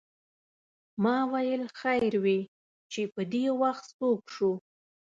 ما 1.03 1.15
ویل 1.31 1.63
خیر 1.79 2.13
وې 2.23 2.39
چې 2.91 3.01
پدې 3.13 3.45
وخت 3.61 3.85
څوک 3.97 4.21
شو. 4.35 4.51